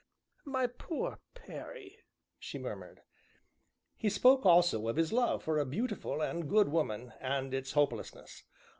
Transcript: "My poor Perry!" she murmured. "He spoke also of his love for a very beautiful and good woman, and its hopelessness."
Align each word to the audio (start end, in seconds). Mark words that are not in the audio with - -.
"My 0.45 0.65
poor 0.65 1.19
Perry!" 1.35 1.97
she 2.39 2.57
murmured. 2.57 3.03
"He 3.95 4.09
spoke 4.09 4.47
also 4.47 4.87
of 4.87 4.95
his 4.95 5.13
love 5.13 5.43
for 5.43 5.59
a 5.59 5.63
very 5.63 5.69
beautiful 5.77 6.23
and 6.23 6.49
good 6.49 6.69
woman, 6.69 7.13
and 7.19 7.53
its 7.53 7.73
hopelessness." 7.73 8.43